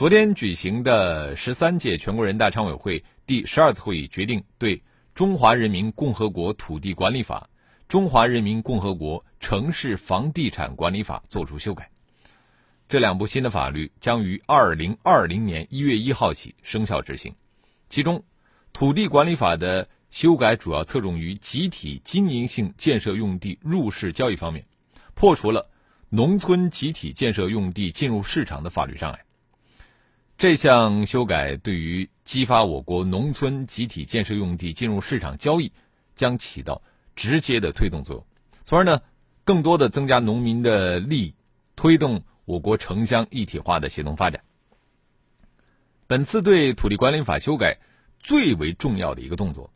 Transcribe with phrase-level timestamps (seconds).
[0.00, 4.78] 昨天举行的十三届全国人大常委会第十二次会议决定对
[5.14, 7.50] 《中华人民共和国土地管理法》
[7.86, 11.90] 《中华人民共和国城市房地产管理法》作出修改。
[12.88, 17.34] 这两部新的法律将于二零二零年一月一号起生效执行。
[17.90, 18.16] 其中，
[18.72, 24.64] 《土地管理法》的修改主要侧重于集体经营性建设用地入市交易方面，
[25.12, 25.68] 破除了
[26.08, 29.20] 农村集体建设用地进入市场的法律障碍。
[30.40, 35.70] 这项修改对于激发我国农村集体建设用地进入市场交易，
[36.14, 36.80] 将起到
[37.14, 38.26] 直接的推动作用，
[38.64, 39.02] 从而呢，
[39.44, 41.34] 更多的增加农民的利益，
[41.76, 44.42] 推动我国城乡一体化的协同发展。
[46.06, 47.78] 本次对土地管理法修改
[48.18, 49.70] 最为重要的一个动作，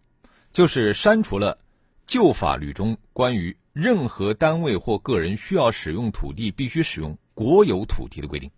[0.51, 1.59] 就是删除了
[2.07, 8.51] 旧法律中关于任何单位或个人需要使用土地必须使用国有土地的规定。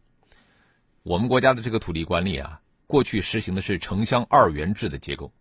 [1.06, 5.32] 我们国家的这个土地管理啊，过去实行的是城乡二元制的结构。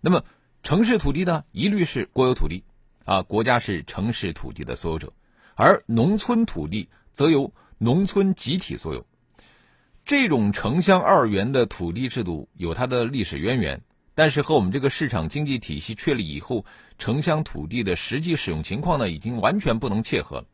[0.00, 0.24] 那么，
[0.64, 2.64] 城市土地呢，一律是国有土地，
[3.04, 5.10] 啊，国家是城市土地的所有者；
[5.54, 9.06] 而农村土地则由农村集体所有。
[10.04, 13.80] 这种城乡二元的土地制度有它的历史渊源，
[14.16, 16.64] 但是和我们这个市场经济体系确立以后，
[16.98, 20.44] 城乡土地的实际使用情况呢，已经完全不能切合了。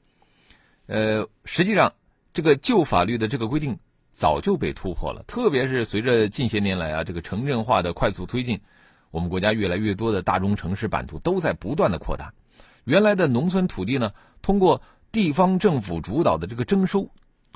[0.89, 1.95] 呃，实际上，
[2.35, 3.79] 这个旧法律的这个规定。
[4.19, 8.61] 早就被突破了，特别是随着近些年来啊这个城镇化的快速推进，
[9.13, 12.35] 我们国家越来越多的大中城市版图都在不断的扩大，
[12.83, 14.13] 原来的农村土地呢，
[14.43, 17.13] 通过地方政府主导的这个征收，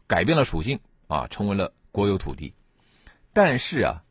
[0.07, 0.79] 改变了属性
[1.09, 2.55] 啊，成为了国有土地。
[3.33, 4.05] 但是啊，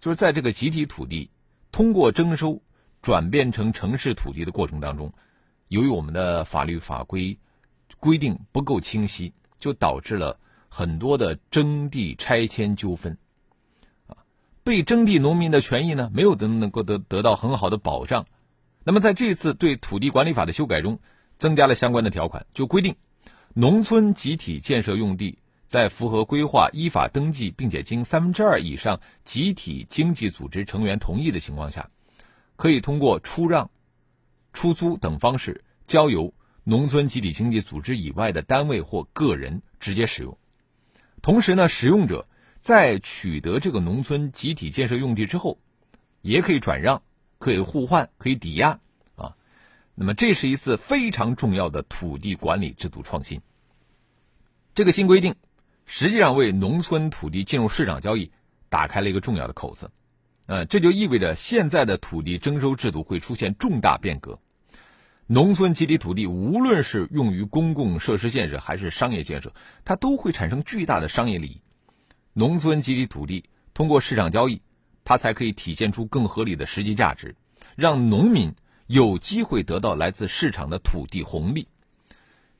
[0.00, 1.30] 就是在这个集体土地
[1.70, 2.62] 通过征收
[3.02, 5.12] 转变成城市土地的过程当中，
[5.68, 7.38] 由于我们的法律法规
[7.98, 10.38] 规定不够清晰，就导致了。
[10.72, 13.18] 很多的征地拆迁纠纷，
[14.06, 14.16] 啊，
[14.62, 18.24] 被征地农民的权益呢，没有得能够得得到很好的保障。
[18.84, 21.00] 那么在这次对土地管理法的修改中，
[21.38, 22.94] 增加了相关的条款，就规定，
[23.52, 31.90] 农村集体建设用地在符合规划、依法登记，并且经三分之二以上集体经济组织成员同意的情况下，
[32.56, 33.70] 可以通过出让、
[34.52, 36.32] 出租等方式，交由
[36.62, 40.38] 农村集体经济组织以外的单位或个人直接使用。
[41.22, 42.26] 同时呢，使用者
[42.60, 45.58] 在取得这个农村集体建设用地之后，
[46.22, 47.02] 也可以转让、
[47.38, 48.80] 可以互换、可以抵押
[49.16, 49.36] 啊。
[49.94, 53.40] 那么，这是一次非常重要的土地管理制度创新。
[54.74, 55.34] 这个新规定
[55.84, 58.30] 实际上为农村土地进入市场交易
[58.68, 59.90] 打开了一个重要的口子。
[60.46, 64.40] 呃，这就意味着现在的土地征收制度会出现重大变革。
[65.32, 69.54] 农村集体土地，无论是用于公共设施建设还是商业建设，
[69.84, 71.60] 它都会产生巨大的商业利益。
[72.32, 74.60] 农村集体土地通过市场交易，
[75.04, 77.36] 它才可以体现出更合理的实际价值，
[77.76, 78.56] 让农民
[78.88, 81.68] 有机会得到来自市场的土地红利。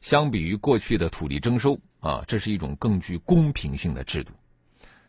[0.01, 4.33] 相比于过去的土地征收啊，这是一种更具公平性的制度。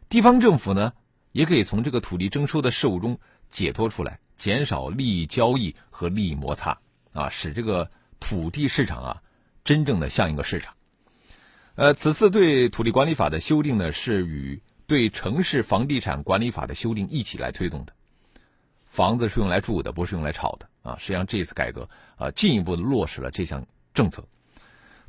[0.10, 0.94] 地方政府呢，
[1.32, 3.20] 也可以从这个土地征收的事务中
[3.52, 6.80] 解脱出来，减少利益交易和利益摩擦。
[7.14, 7.90] 啊，使这个
[8.20, 9.22] 土地市场啊，
[9.64, 10.74] 真正的像一个市场。
[11.76, 17.94] 呃，此次对土地管理法的修订呢，是与对城市房地产管理法的修订一起来推动的。
[18.86, 20.98] 房子是用来住的，不是用来炒的啊。
[21.00, 24.28] 实际上，这次改革啊，进一步的落实了这项政策，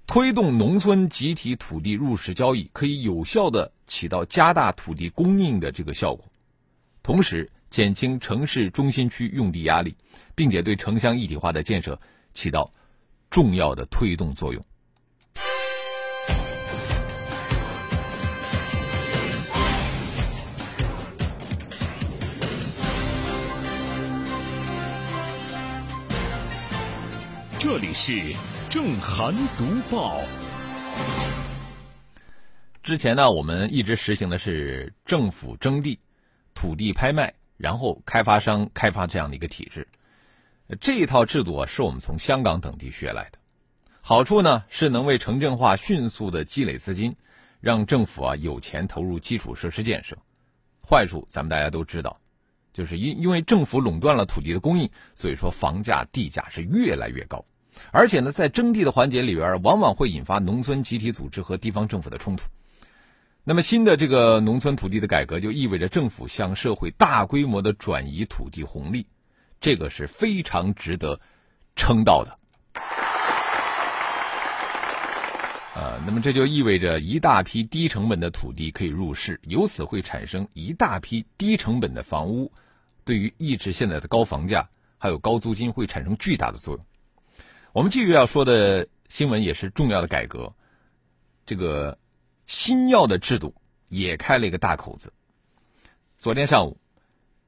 [0.07, 6.25] 推动农村集体土地入市交易，可以有效的起到加大土地供应的这个效果，
[7.03, 9.97] 同时减轻城市中心区用地压力。
[10.35, 11.99] 并且对城乡一体化的建设
[12.33, 12.71] 起到
[13.29, 14.65] 重要的推动作用。
[27.59, 28.35] 这里是
[28.69, 30.21] 正涵读报。
[32.83, 36.01] 之前呢，我们一直实行的是政府征地、
[36.55, 39.87] 土地拍卖，然后开发商开发这样的一个体制。
[40.81, 43.39] 这一套制度啊，是我们从香港等地学来的。
[44.01, 47.15] 好处呢，是能为城镇化迅速的积累资金，
[47.61, 50.19] 让政府啊有钱投入基础设施建设。
[50.85, 52.19] 坏处咱们大家都知道，
[52.73, 57.45] 就是因因为政府垄断了土地的供应，所以说房价地价是越来越高。
[57.93, 62.43] 而且呢，在征地的环节里边，往往会引发农村集体组织和地方政府的冲突。
[63.45, 69.09] 那么，新的这个农村土地的改革，就意味着政府向社会大规模的转移土地红利，
[69.61, 71.21] 这个是非常值得
[71.75, 72.39] 称道的。
[75.75, 82.53] 呃，那么这就意味着一大批低成本的土地可以入市，由此会产生一大批低成本的房屋，
[83.05, 84.69] 对于抑制现在的高房价
[84.99, 86.87] 还有高租金会产生巨大的作用。
[87.73, 90.55] 我们继续要说的新闻也是重要的改革，
[91.45, 91.99] 这个
[92.47, 93.55] 新药的制度
[93.89, 95.13] 也开了一个大口子。
[96.19, 96.79] 昨天上午，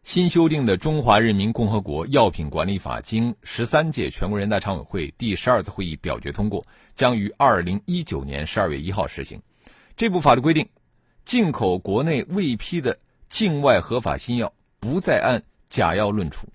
[0.02, 9.41] 新修订的《中华人民共和国药品管理法》经十三届全国人大常委会第十二次会议表决通过，将于二零一九年十二月一号实行。
[9.96, 10.69] 这部法律规定，
[11.25, 12.99] 进口国内未批的
[13.29, 16.49] 境外合法新药不再按假药论处。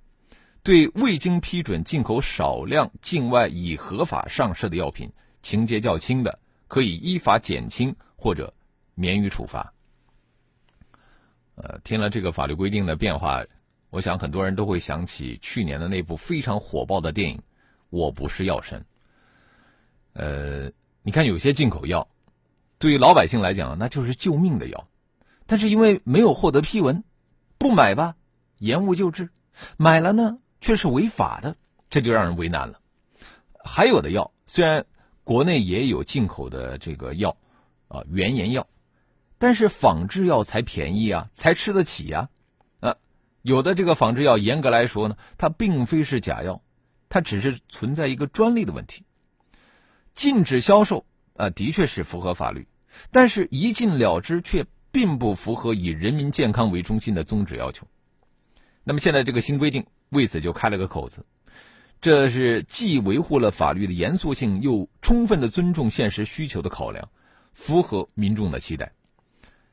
[0.62, 5.10] 对未经批准进口少量境外已合法上市的药品，
[5.42, 6.38] 情节较轻的，
[6.68, 8.54] 可以依法减轻或者
[8.96, 9.74] 免予处罚。
[11.56, 13.44] 呃，听了这个法律规定的变化，
[13.90, 17.38] 我想很多人都会想起去年的那部非常火爆的电影
[17.90, 18.80] 《我不是药神》。
[20.14, 20.70] 呃，
[21.02, 22.08] 你看有些进口药，
[22.78, 24.86] 对于老百姓来讲那就是救命的药，
[25.46, 27.04] 但是因为没有获得批文，
[27.58, 28.16] 不买吧，
[28.58, 29.26] 延误救治；
[29.78, 30.38] 买了呢。
[30.62, 31.56] 却是违法的，
[31.90, 32.78] 这就让人为难了。
[33.64, 34.86] 还有的药，虽然
[35.24, 37.34] 国内也有进口的这个药，
[37.90, 38.68] 啊，原研药，
[39.38, 42.30] 但是仿制药才便宜啊，才吃得起呀。
[42.80, 42.96] 啊，
[43.42, 46.62] 有的这个仿制药，严格来说呢，它并非是假药，
[47.10, 49.04] 它只是存在一个专利的问题。
[50.14, 52.68] 禁止销售啊，的确是符合法律，
[53.12, 57.86] 但是一禁了之，却并不符合以人民健康为中心的宗旨要求。
[58.86, 59.86] 那么现在这个新规定。
[60.12, 61.24] 为此就开了个口子，
[62.02, 67.10] 这是既维护了法律的严肃性，又充分的尊重现实需求的考量，
[67.54, 68.92] 符合民众的期待。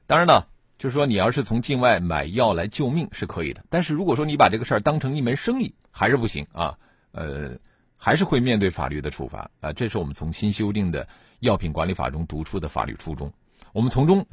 [0.07, 0.47] 当然呢，
[0.79, 6.79] 就是说你要是从境外买药来救命是可以的，但是如果说你把这个事儿当成一门生意，还是不行啊。
[7.13, 7.59] 呃，
[7.97, 9.73] 还是会面对法律的处罚啊。
[9.73, 11.09] 这是我们从新修订的
[11.41, 13.33] 药品管理法中读出的法律初衷，
[13.73, 14.27] 我们从中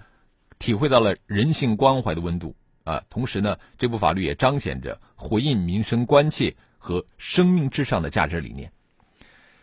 [0.59, 2.55] 体会到了人性关怀的温度。
[2.83, 8.73] 啊，同时呢，这部法律也彰显着回应民生关切和生命至上的价值理念。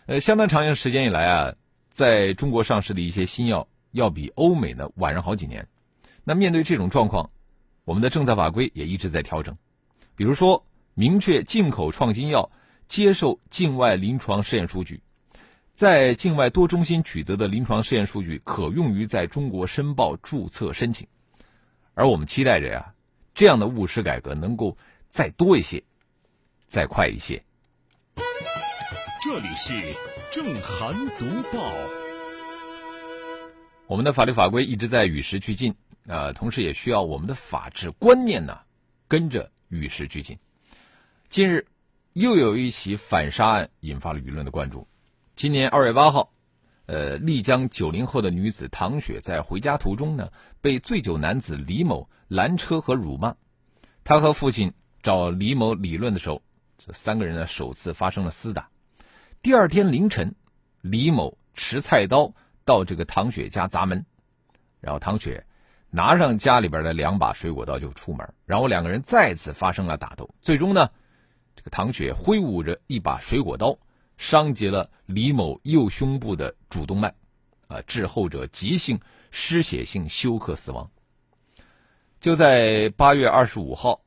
[0.06, 1.54] 呃，相当长一段时间以来啊，
[1.90, 5.68] 在中国上市的一些新药要比欧美呢晚上好几年。
[6.24, 7.30] 那面对这种状况，
[7.84, 9.56] 我们的政策法规也一直在调整。
[10.16, 10.64] 比如说，
[10.94, 12.50] 明确进口创新药
[12.88, 15.02] 接受境外临床试验数据，
[15.74, 21.06] 在境外多中心取得的临床试验数据可用于在中国申报注册申请。
[21.94, 22.94] 而我们期待着呀。
[23.32, 24.76] 这样的务实改革能够
[25.08, 25.82] 再多一些，
[26.66, 27.42] 再快一些。
[29.22, 29.72] 这里是
[30.30, 31.72] 正涵读报。
[33.88, 35.74] 我们的法律法规一直在与时俱进，
[36.06, 38.60] 啊，同时也需要我们的法治观念呢
[39.08, 40.38] 跟着与时俱进。
[41.28, 41.66] 近日，
[42.12, 44.86] 又有一起反杀案引发了舆论的关注。
[45.34, 46.32] 今年二月八号，
[46.86, 50.30] 呃，丽江九零后的女子唐雪在回家途中呢，
[50.60, 52.08] 被醉酒男子李某。
[52.28, 53.34] 拦车和辱骂，
[54.04, 56.42] 他和父亲找李某理论的时候，
[56.78, 58.68] 这三个人呢首次发生了厮打。
[59.42, 60.34] 第二天凌晨，
[60.82, 62.34] 李某持菜刀
[62.66, 64.04] 到这个唐雪家砸门，
[64.80, 65.46] 然后唐雪
[65.88, 70.28] 拿上家里边的两把水果刀就出门，然后两个人再次发生了打斗。
[70.42, 70.90] 最终呢，
[71.56, 73.78] 这个唐雪挥舞着一把水果刀，
[74.18, 77.14] 伤及了李某右胸部的主动脉，
[77.66, 80.90] 啊，致后者急性失血性休克死亡。
[82.20, 84.02] 就在八月二十五号，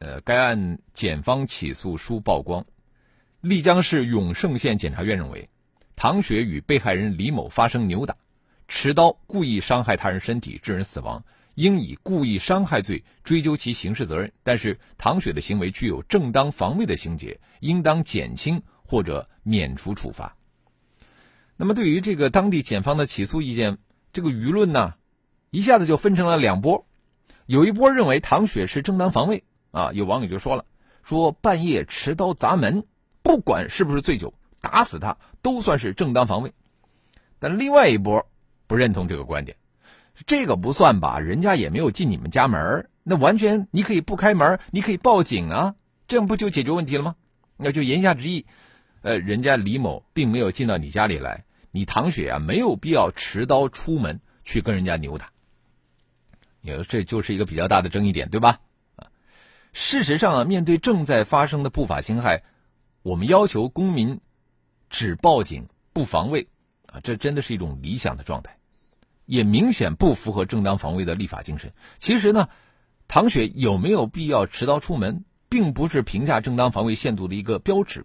[0.00, 2.66] 呃，该案检方起诉书曝光，
[3.40, 5.48] 丽江市永胜县检察院认为，
[5.96, 8.14] 唐雪与被害人李某发生扭打，
[8.68, 14.30] 持刀故意伤害他人身体致人死亡，应以故意伤害罪追究其刑事责任。
[14.42, 20.36] 但是，唐雪的行为具有正当防卫的情节，应当减轻或者免除处罚。
[21.56, 23.78] 那么，对于这个当地检方的起诉意见，
[24.12, 24.96] 这个舆论呢，
[25.48, 26.84] 一下子就分成了两波。
[27.46, 30.66] 有一波认为唐雪是正当防卫啊，有网友就说了，
[31.02, 32.84] 说半夜持刀砸门，
[33.30, 36.52] 不管是不是醉酒，打死他都算是正当防卫。
[37.38, 38.26] 但另外一波
[38.66, 39.56] 不认同这个观点，
[40.26, 41.20] 这个不算吧？
[41.20, 45.76] 人家也没有进你们家门那完全你可以不开门，你可以报警啊，
[46.08, 47.14] 这样不就解决问题了吗？
[47.56, 48.46] 那就言下之意，
[49.02, 55.30] 呃，人家李某并没有进到你家里来，你唐雪啊没有必要持刀出门去跟人家扭打。
[56.62, 58.58] 你说这就是一个比较大的争议点，对吧？
[58.96, 59.06] 啊，
[59.72, 62.42] 事实上啊，面对正在发生的不法侵害，
[63.02, 64.20] 我们要求公民
[64.90, 66.48] 只报警不防卫
[66.86, 68.58] 啊，这真的是一种理想的状态，
[69.24, 71.72] 也明显不符合正当防卫的立法精神。
[71.98, 72.48] 其实呢，
[73.08, 78.04] 唐雪有没有必要持刀出门，并不是评价正当防卫限度的一个标志。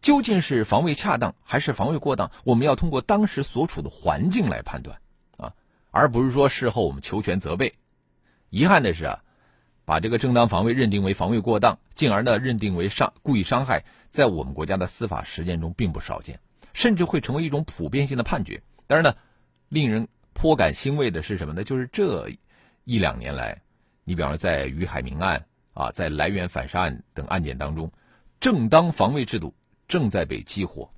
[0.00, 2.30] 究竟是防卫恰当还是防卫过当？
[2.44, 4.98] 我们要通过当时所处的环境来判断，
[5.38, 5.54] 啊，
[5.90, 7.74] 而不是说事后我们求全责备。
[8.50, 9.22] 遗憾的是啊，
[9.86, 16.38] 把这个正当防卫认定为防卫过当，进而呢认定为伤故意伤害，在我们国家的司法实践中并不少见，
[16.72, 18.62] 甚至会成为一种普遍性的判决。
[18.86, 19.16] 当然呢，
[19.68, 21.64] 令人颇感欣慰的是什么呢？
[21.64, 22.30] 就是这
[22.84, 23.62] 一两年来，
[24.04, 27.90] 你比方说在于海明案啊，在来源反杀案等案件当中，
[28.38, 29.52] 正当防卫制度。
[29.86, 30.90] 正在被激活，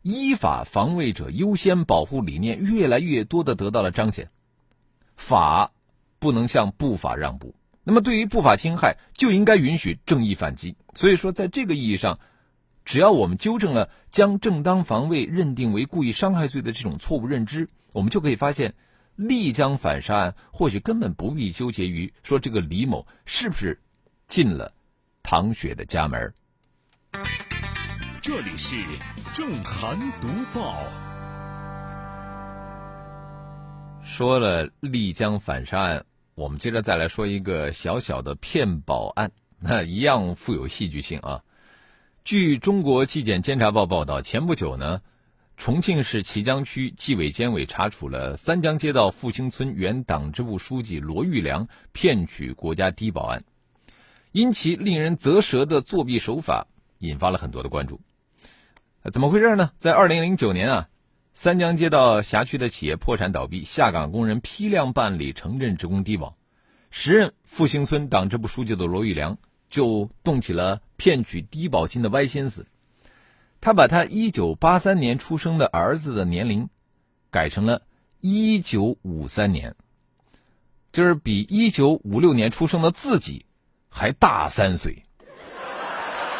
[0.00, 4.30] 依法防卫者优先保护理念越来越多的得到了彰显。
[5.16, 5.72] 法
[6.18, 10.76] 不能向不法让步，那么对于不法侵害就应该允许正义反击。
[10.94, 12.18] 所以说，在这个意义上，
[12.84, 18.74] 只要我们纠正了将正当防卫认定为故意伤害罪的这种错误认知，我们就可以发现，
[19.16, 23.80] 丽江反杀案或许根本不必纠结于说这个李某是不是
[24.28, 24.72] 进了
[25.22, 26.32] 唐雪的家门。
[28.22, 28.76] 这里是
[29.32, 30.76] 正涵读报。
[34.02, 36.04] 说了丽江反杀案，
[36.40, 41.42] 我们接着再来说一个小小的骗保案，那 一样富有戏剧性啊。
[42.24, 45.02] 据中国纪检监察报报道，前不久呢，
[45.58, 53.44] 重庆市綦江区纪委监委查处了三江街道复兴村原党支部书记罗玉良骗取国家低保案，
[54.32, 56.68] 因其令人啧舌的作弊手法，
[57.00, 58.00] 引发了很多的关注。
[59.12, 59.72] 怎么回事呢？
[59.76, 60.88] 在二零零九年啊，
[61.32, 66.36] 三江街道辖区的企业破产倒闭，下岗工人批量办理城镇职工低保，
[66.90, 69.38] 时任复兴村党支部书记的罗玉良
[69.70, 72.66] 就动起了骗取低保金的歪心思。
[73.60, 76.68] 他把他一九八三年出生的儿子的年龄
[77.30, 77.82] 改成了
[78.20, 79.76] 一九五三年，
[80.92, 83.46] 就是比一九五六年出生的自己
[83.88, 85.04] 还大三岁。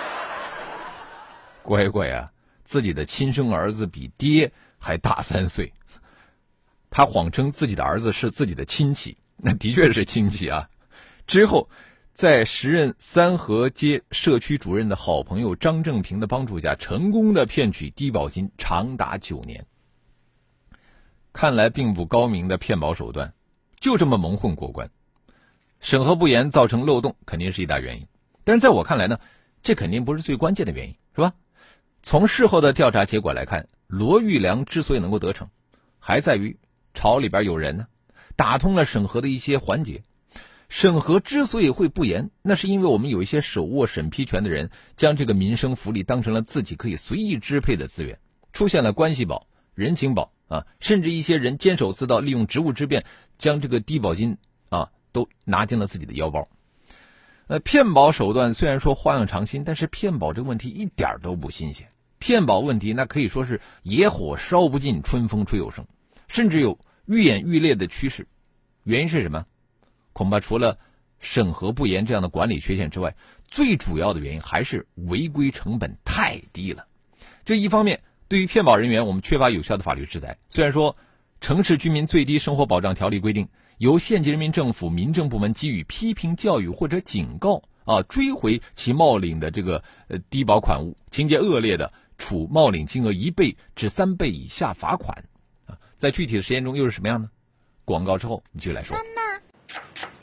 [1.63, 2.33] 乖乖啊！
[2.65, 5.73] 自己的亲生儿子比爹还大三岁，
[6.89, 10.69] 他谎称自己的儿子是自己的亲戚，那的确是亲戚啊。
[11.27, 11.69] 之后，
[12.15, 19.65] 在时任三河街社区主任的好朋友张正平的帮助下，成功的骗取低保金长达九年。
[21.33, 23.33] 看来并不高明的骗保手段，
[23.79, 24.91] 就这么蒙混过关，
[25.79, 28.07] 审核不严造成漏洞，肯定是一大原因。
[28.43, 29.21] 但是在我看来呢，
[29.63, 31.35] 这肯定不是最关键的原因，是吧？
[32.03, 35.49] 从事后的调查结果来看，罗玉良之所以能够得逞，
[35.99, 36.57] 还在于
[36.95, 37.89] 朝里边有人呢，
[38.37, 40.05] 打通了审核的一些环节。
[40.69, 48.21] 审核之所以会不严，那是因为我们有一些手握审批权的人，将这个民生福利当成了自己可以随意支配的资源，
[48.53, 53.05] 出现了关系保、人情保啊，甚至一些人监守自盗，利用职务之便，
[53.39, 56.47] 将这个低保金啊都拿进了自己的腰包。
[57.49, 61.89] 呃，骗保手段虽然说花样常新，但是骗保这个问题一点都不新鲜。
[62.21, 65.87] 骗保问题那可以说是野火烧不尽，春风吹又生，
[66.29, 68.29] 甚至有愈演愈烈的趋势。
[68.85, 69.47] 原因是什么？
[70.13, 70.79] 恐怕除了
[71.19, 73.17] 审核不严这样的管理缺陷之外，
[73.49, 76.87] 最主要的原因还是违规成本太低了。
[77.45, 80.39] 这一方面，对于骗保人员，我们缺乏有效的法律制裁。
[80.49, 80.93] 虽然说
[81.41, 83.49] 《城市居民最低生活保障条例》规定。
[83.79, 95.25] 由县级人民政府民政部门给予批评教育或者警告啊，追回其冒领的这个呃低保款物，情节恶劣的，处冒领金额一倍至三倍以下罚款
[95.67, 95.77] 啊。
[95.97, 97.29] 在具体的实验中又是什么样呢？
[97.85, 98.97] 广告之后你继续来说。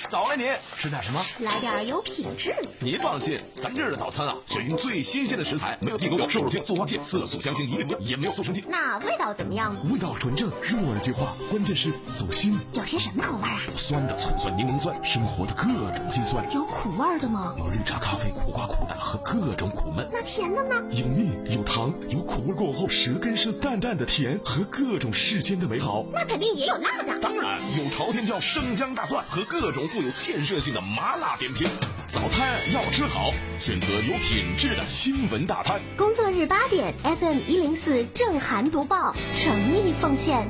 [0.09, 0.47] 早安，您
[0.77, 1.21] 吃点什么？
[1.39, 2.55] 来点有品质。
[2.79, 8.63] 您放心，咱这儿的早餐啊，选用最新鲜的食材，没有地沟油、瘦肉精、塑化剂、色素、香精一定也没有速成剂。
[8.69, 9.75] 那味道怎么样？
[9.91, 12.57] 味道纯正，入耳即化，关键是走心。
[12.71, 13.59] 有些什么口味啊？
[13.75, 16.45] 酸的醋酸、柠檬酸，生活的各种辛酸。
[16.53, 17.53] 有苦味的吗？
[17.57, 20.07] 有绿茶、咖啡、苦瓜、苦胆和各种苦闷。
[20.13, 20.75] 那甜的呢？
[20.91, 26.05] 有蜜，有糖，有苦味过后舌根是淡淡的甜和各种世间的美好。
[26.13, 27.19] 那肯定也有辣的。
[27.19, 29.85] 当然有朝天椒、生姜、大蒜和各种。
[29.97, 31.67] 富有建设性的麻辣点评，
[32.05, 35.81] 早餐要吃好，选择有品质的新闻大餐。
[35.97, 40.47] 工作日八点，FM 一零四正涵读报，诚意奉献。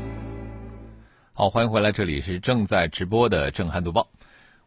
[1.32, 4.10] 好，欢迎回来，这里是正在直播的正涵读报。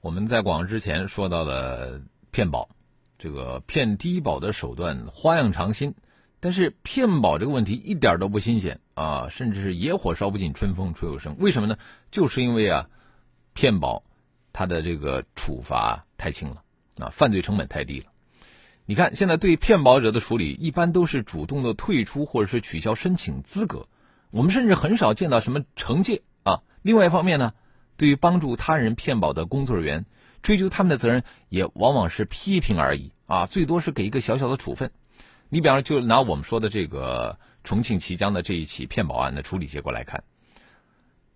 [0.01, 2.71] 我们在广告之前说到了骗保，
[3.19, 5.95] 这个骗低保的手段花样常新，
[6.41, 11.37] 但是骗保这个问题一点都不新鲜啊，甚至是野火烧不尽，春风吹又生。
[11.39, 11.77] 为什么呢？
[12.11, 12.89] 就是因为啊。
[13.53, 14.05] 骗保
[14.52, 16.62] 他的这个处罚太轻了
[16.99, 18.07] 啊，犯罪成本太低了。
[18.87, 23.87] 你看，现在对骗保者的处理一般都是主动的退出或者是取消申请资格，
[24.30, 26.62] 我们甚至很少见到什么惩戒啊。
[26.83, 27.54] 另外一方面呢，
[27.97, 30.07] 对于帮助他人骗保的工作人员，
[30.42, 34.90] 追究他们的责任也往往是批评而已啊，最多是给一个小小的处分。
[35.49, 40.25] 你比方说，就拿我们说的这个重庆綦江的这一起骗保案的处理结果来看，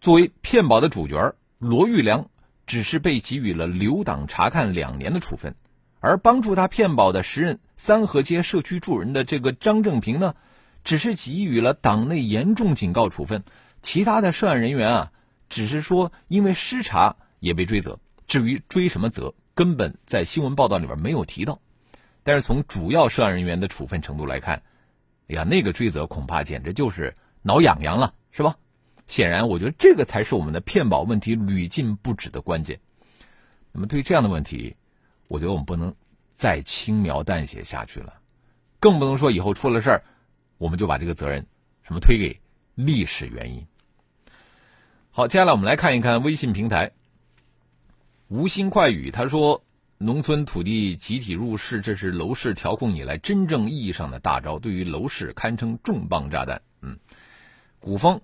[0.01, 2.29] 作为骗保的主角罗玉良，
[2.67, 5.55] 只是被给予了留党察看两年的处分。
[6.01, 10.35] 而帮助他骗保的时任三河街社区主任的这个张正平呢，
[10.85, 13.43] 只是给予了党内严重警告处分，
[13.81, 15.13] 其他的涉案人员啊，
[15.49, 17.99] 只是说因为失察也被追责。
[18.27, 21.61] 至于追什么责，根本在新闻报道里边没有提到。
[22.23, 24.63] 但是从主要涉案人员的处分程度来看，
[25.29, 28.57] 哎呀，那个追责恐怕简直就是挠痒痒了，是吧？
[29.07, 32.81] 显然，我觉得这个才是我们的骗保问题屡禁不止的关键。
[33.73, 34.77] 那么，对于这样的问题。
[35.27, 35.97] 我觉得我们不能
[36.35, 38.21] 再轻描淡写下去了，
[38.79, 40.05] 更不能说以后出了事儿，
[40.59, 41.47] 我们就把这个责任
[41.83, 42.41] 什么推给
[42.75, 43.67] 历史原因。
[45.11, 46.93] 好，接下来我们来看一看微信平台。
[48.29, 49.65] 无心快语他说
[49.97, 56.99] ：“农村土地集体入市，这是楼市调控以来真正意义上的大招，对于楼市堪称重磅炸弹。”嗯，
[57.81, 58.21] 古风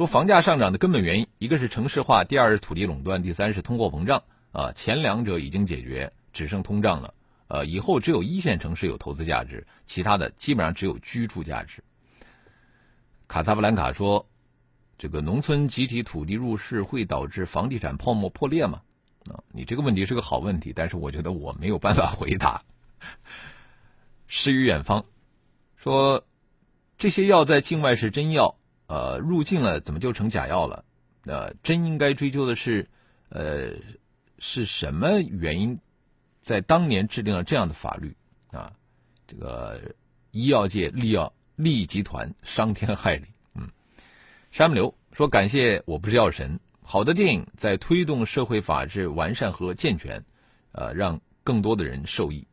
[0.00, 4.22] 说房价上涨的根本原因，一个是城市化，第二是土地垄断，第三是通货膨胀。
[4.50, 7.12] 啊，前两者已经解决，只剩通胀了。
[7.48, 11.84] 呃，以后只有一线城市有投资价值，其他的基本上只有居住价值。
[13.28, 14.26] 卡萨布兰卡说
[14.96, 18.80] ：“这个农村集体土地入市会导致房地产泡沫破裂吗？”
[19.30, 22.62] 啊，你这个问题是个好问题，但是我觉得我没有办法回答。
[24.28, 25.04] 诗与远方
[25.76, 26.24] 说
[26.96, 28.56] ：“这些药在境外是真药，
[28.90, 30.84] 呃，入境了怎么就成假药了？
[31.24, 32.88] 呃，真应该追究的是，
[33.28, 33.74] 呃。”
[34.42, 35.78] 是什么原因，
[36.40, 38.16] 在当年制定了这样的法律
[38.52, 38.72] 啊？
[39.26, 39.78] 这个
[40.30, 43.26] 医药界利药利益集团伤天害理。
[43.54, 43.68] 嗯，
[44.50, 50.24] 山木流说：“感谢我不是药神，好的电影在推动社会法治完善和健全，
[50.72, 52.46] 呃，让更多的人受益。”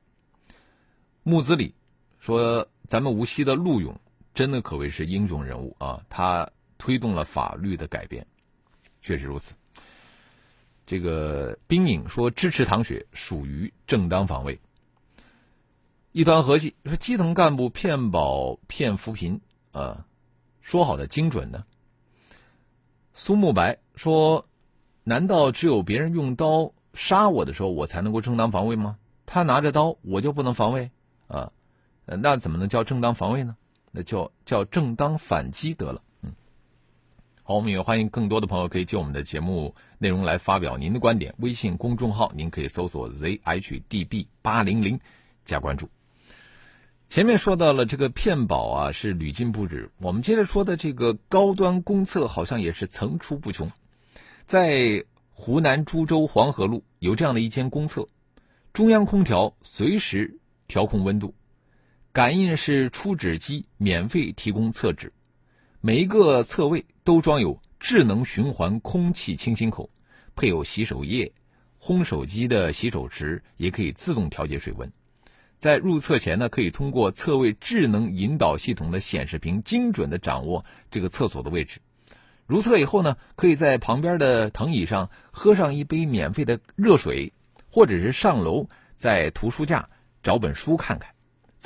[1.24, 1.74] 木子李
[2.20, 3.98] 说：“咱们无锡的陆勇
[4.38, 6.00] 真的可谓是英雄人物啊！
[6.10, 6.47] 他
[6.78, 8.23] 推动了法律的改变，
[9.02, 9.56] 确实如此。”
[10.86, 14.60] 这个冰影说支持唐雪属于正当防卫。
[16.12, 20.06] 一团和气说基层干部骗保骗扶贫啊，
[20.62, 21.65] 说好的精准呢？
[23.15, 24.47] 苏慕白说，
[25.04, 29.00] 难道只有别人用刀杀我的时候，我才能够正当防卫吗？
[29.26, 30.91] 他拿着刀，我就不能防卫
[31.28, 31.52] 啊？
[32.06, 33.58] 那怎么能叫正当防卫呢？
[33.98, 36.04] 那叫叫正当反击得了。
[36.22, 36.32] 嗯
[37.42, 41.34] 好，我们也欢迎更多的朋友可以就我们的节目内容来发表您的观点。
[41.40, 45.00] 微信公众号您可以搜索 zhdb 八零零
[45.46, 45.90] 加关注。
[47.10, 53.72] 前面说到了这个骗保啊是屡禁不止，我们接着说的这个高端公厕好像也是层出不穷。
[54.46, 58.10] 在湖南株洲黄河路有这样的一间公厕，
[58.74, 61.34] 中央空调随时调控温度，
[62.12, 65.12] 感应式出纸机免费提供厕纸。
[65.82, 69.89] 每一个厕位都装有智能循环空气清新口，
[70.36, 71.32] 配有洗手液，
[71.80, 74.91] 烘手机的洗手池也可以自动调节水温。
[75.60, 81.80] 在入厕前呢，可以通过侧位智能引导系统的显示屏，精准的掌握这个厕所的位置。
[82.46, 87.34] 如厕以后呢，可以在旁边的藤椅上喝上一杯免费的热水，
[87.70, 89.89] 或者是上楼在图书架
[90.24, 91.12] 找本书看看，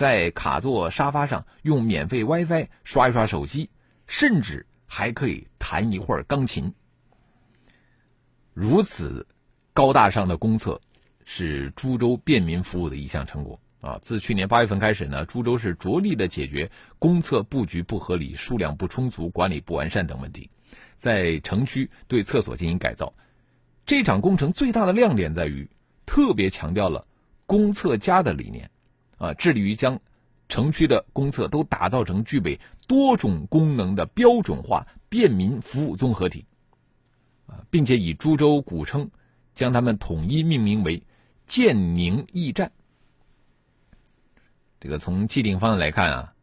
[0.01, 3.69] 在卡座沙发上用免费 WiFi 刷一刷手机。
[4.07, 6.73] 甚至还可以弹一会儿钢琴。
[8.53, 9.25] 如此
[9.71, 10.81] 高大上的公厕，
[11.23, 13.97] 是株洲便民服务的一项成果啊！
[14.01, 20.49] 自去年八月份开始呢，株洲市着力的解决公厕布局不合理、数量不充足、管理不完善等问题，
[20.97, 23.13] 在城区对厕所进行改造。
[23.85, 25.69] 这场工程最大的亮点在于，
[26.05, 27.07] 特别强调了
[27.47, 28.69] “公厕家”的理念，
[29.21, 29.99] 啊，致力于将。
[30.49, 36.45] 城区的公厕都打造成具备多种功能的标准化便民服务综合体，
[37.47, 39.09] 啊，并且以株洲古称
[39.55, 41.01] 将它们统一命名为
[41.47, 42.69] “建宁驿站”。
[44.81, 46.33] 这个从既定方案来看啊，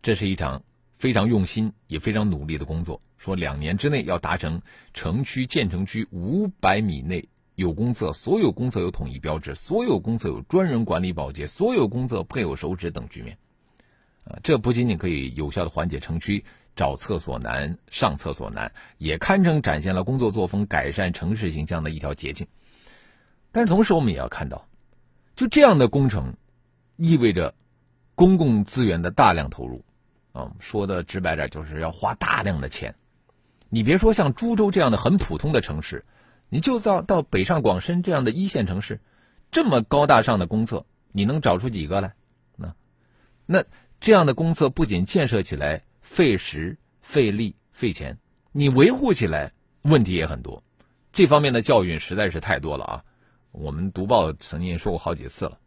[0.00, 0.62] 这是一场
[0.94, 3.02] 非常用心也非常努力的工作。
[3.18, 4.62] 说两年之内要达成
[4.94, 13.38] 城区建成区五百米内有公厕，所有公厕有统一标志，所有公厕有专人管理保洁，所有公厕配有手纸等局面。
[14.24, 16.44] 啊，这不仅仅可以有效的缓解城区
[16.76, 22.46] 找厕所难、上厕所难，也堪称展现了工作作风改善城市形象的一条捷径。
[23.50, 24.66] 但是同时，我们也要看到，
[25.36, 26.36] 就这样的工程，
[26.96, 27.54] 意味着
[28.14, 29.84] 公共资源的大量投入。
[30.32, 32.94] 啊，说的直白点，就是要花大量的钱。
[33.68, 36.06] 你别说像株洲这样的很普通的城市，
[36.52, 39.00] 你就到到北上广深这样的一线城市，
[39.50, 42.14] 这么高大上的公厕，你能找出几个来？
[42.56, 42.74] 那
[43.46, 43.64] 那
[44.00, 48.18] 这样的公厕不仅建设起来费时、费力、费钱，
[48.52, 50.62] 你维护起来问题也很多。
[51.14, 53.04] 这方面的教训实在是太多了啊！
[53.50, 55.58] 我们读报曾经说过好几次了，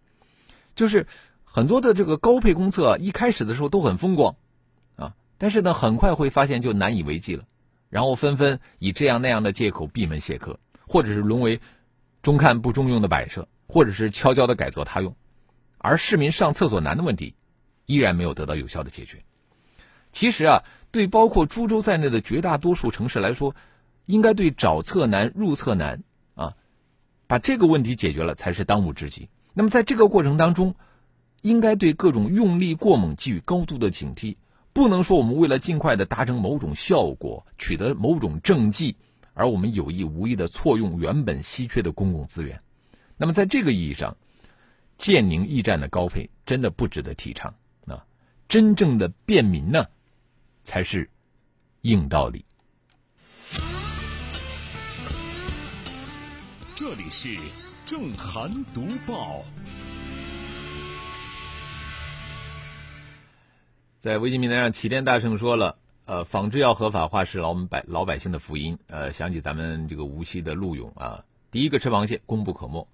[0.76, 1.08] 就是
[1.44, 4.36] 很多的这个高配公厕一开始的时候都很风光
[4.98, 5.16] 啊。
[5.40, 7.46] 但是呢，很快会发现就难以为继了，
[7.90, 11.60] 然后纷纷以这样那样的借口闭门谢客，或者是沦为
[12.22, 15.16] 中看不中用的摆设，或者是悄悄的改作他用，
[15.78, 17.36] 而市民上厕所难的问题
[17.86, 19.24] 依然没有得到有效的解决。
[20.12, 23.56] 其实啊，对包括株洲在内的绝大多数城市来说，
[24.06, 26.04] 应该对找厕难、入厕难
[26.36, 26.54] 啊，
[27.28, 29.30] 把这个问题解决了才是当务之急。
[29.54, 30.76] 那么在这个过程当中，
[31.42, 34.38] 应该对各种用力过猛给予高度的警惕。
[34.74, 38.98] 不能说我们为了尽快的达成某种效果，取得某种政绩，
[39.36, 42.60] 而我们有意无意的错用原本稀缺的公共资源。
[43.18, 44.18] 那么，在这个意义上，
[44.98, 47.54] 建宁驿站的高配真的不值得提倡
[47.86, 48.04] 啊！
[48.48, 49.86] 真正的便民呢，
[50.64, 51.10] 才是
[51.82, 52.44] 硬道理。
[56.76, 57.38] 这里是
[57.86, 59.44] 正涵读报。
[64.00, 72.88] 在微信平台上，齐天大圣说了：“呃，仿制药合法化是老百老百姓的福音。”呃，想起咱们这个无锡的陆勇啊，第一个吃螃蟹，功不可没。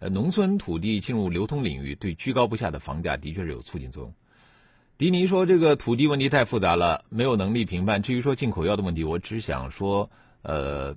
[0.00, 4.14] 呃，农村土地进入流通领域，对居高不下的房价的确是有促进作用。
[4.98, 8.02] 迪尼说：“这个土地问题太复杂了，没有能力评判。
[8.02, 10.10] 至于说进口药的问题，我只想说，
[10.42, 10.96] 呃，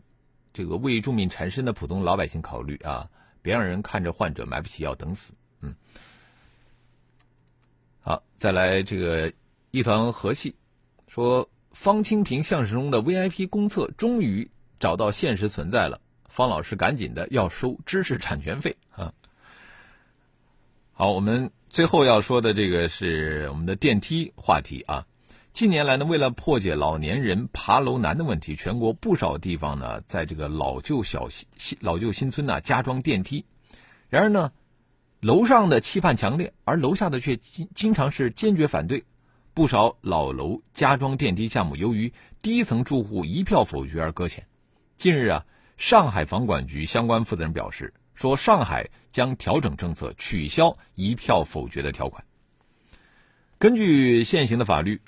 [0.53, 3.09] 这个为重病缠身的普通老百姓考虑啊，
[3.41, 5.75] 别让人看着患者买不起药等死。”嗯，
[8.01, 9.31] 好，再来这个。
[9.73, 10.53] 一团和气，
[11.07, 16.01] 说方清平相声中的 VIP 公厕终于找到现实存在了。
[16.29, 19.13] 方老师赶紧的要收知识产权费啊！
[20.93, 25.05] 好，我们最后要说的这个是我们的电梯话题啊。
[25.51, 33.43] 近年来呢，为了破解老年人爬楼难的问题，全国不少地方呢，在这个老旧小新老旧新村呢加装电梯。
[34.07, 34.53] 然而呢，
[35.19, 39.03] 楼上的期盼强烈，而楼下的却经经常是坚决反对。
[39.53, 44.47] 不少老楼加装电梯项目，由于低层住户一票否决而搁浅。
[44.97, 45.45] 近日啊，
[45.77, 52.23] 上海房管局相关负责人表示，说上海将调整政策，取消一票否决的条款。
[53.57, 55.01] 根据现行的法律，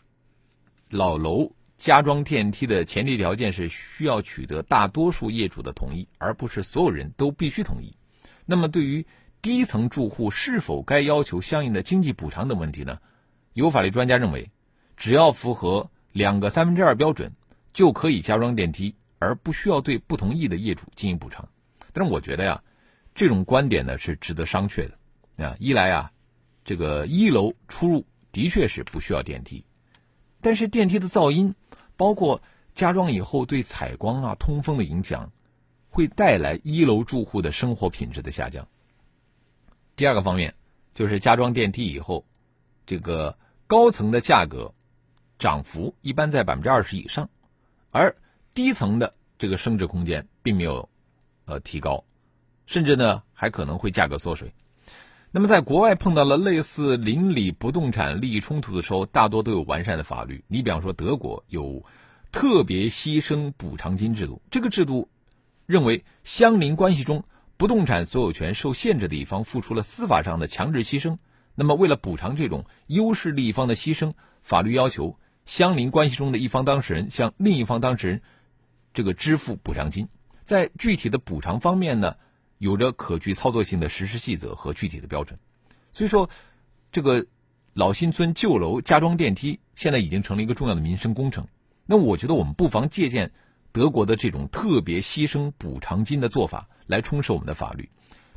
[0.90, 7.96] 老楼加装电梯的前提条件是需要取得大多数业主的同意，而不是所有人都必须同意。
[8.46, 9.06] 那么，对于
[9.42, 13.00] 低层住户是否该要求相应的经济补偿等问题呢？
[13.54, 14.50] 有法律专家认为，
[14.98, 17.32] 只要符合两个三分之二标准，
[17.72, 21.48] 就可以加装电梯，而不需要对不同意的业主进行补偿。
[21.92, 22.64] 但是我觉得呀，
[23.14, 25.46] 这种观点呢是值得商榷的。
[25.46, 26.12] 啊，一来啊，
[26.66, 29.64] 这个一楼出入的确是不需要电梯，
[30.42, 31.54] 但是电梯的噪音，
[31.96, 32.42] 包括
[32.74, 35.32] 加装以后对采光啊、通风的影响，
[35.90, 38.68] 会带来一楼住户的生活品质的下降。
[39.96, 40.56] 第二个方面
[40.96, 42.26] 就是加装电梯以后，
[42.88, 43.38] 这个。
[43.68, 44.74] 高层的价格
[45.40, 47.30] 涨幅一般在百分之二十以上，
[47.92, 48.16] 而
[48.54, 50.90] 低层的这个升值空间并没有
[51.46, 52.04] 呃提高，
[52.66, 54.54] 甚至呢还可能会价格缩水。
[55.32, 60.44] 那么在国外碰到了类似邻里不动产利益冲突的时候，大多都有完善的法律。
[60.48, 61.84] 你比方说德国有
[62.32, 65.10] 特别牺牲补偿金制度，这个制度
[65.66, 67.24] 认为相邻关系中
[67.58, 71.18] 不动产所有权受限制的一方付出了司法上的强制牺牲。
[71.56, 78.22] 那么，为了补偿这种优势利益方的牺牲，法律要求相邻关系中的一方当事人向另一方当事人
[78.94, 80.08] 这个支付补偿金。
[80.44, 82.16] 在具体的补偿方面呢，
[82.58, 85.40] 有着可具操作性的实施细则和具体的标准。
[85.92, 86.30] 所以说，
[86.92, 87.26] 这个
[87.74, 91.48] 老新村旧楼加装电梯现在已经成了一个重要的民生工程。
[91.86, 93.32] 那我觉得我们不妨借鉴
[93.72, 97.90] 德国的这种特别牺牲补偿金的做法，来充实我们的法律。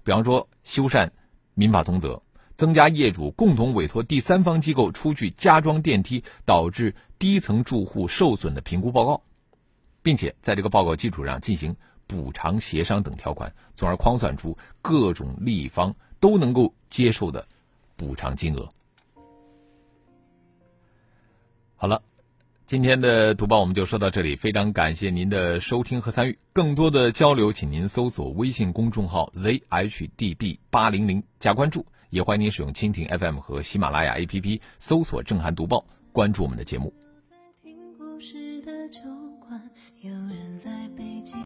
[0.05, 1.11] 比方说，修缮
[1.55, 2.23] 民法通则。
[2.57, 9.23] 增加业主共同委托第三方机构出具加装电梯导致低层住户受损的评估报告，
[10.03, 17.47] 并且在这个报告基础上进行补偿协商等条款，从而框算出各种利益方都能够接受的
[17.97, 18.69] 补偿金额。
[21.77, 22.03] 好了，
[22.67, 26.39] 今天的读报我们就说到这里，非常感谢您的收听和参与。
[26.55, 31.85] 更多的交流，请您搜索微信公众号 zhdb 八零零加关注，
[32.17, 36.91] 也欢迎您使用蜻蜓 FM 和喜马拉雅 APP 搜索“正涵读报”，关注我们的节目。